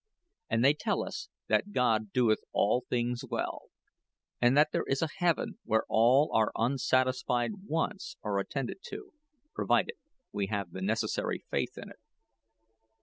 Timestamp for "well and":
3.23-4.57